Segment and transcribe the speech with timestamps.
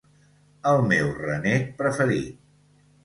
[0.71, 2.41] El meu renec preferit